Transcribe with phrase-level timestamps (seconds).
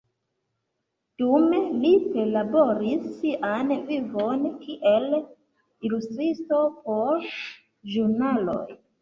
[1.23, 7.31] Dume li perlaboris sian vivon kiel ilustristo por
[7.93, 8.67] ĵurnaloj.